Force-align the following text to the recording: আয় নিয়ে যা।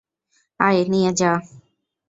আয় 0.59 0.81
নিয়ে 0.91 1.11
যা। 1.19 1.31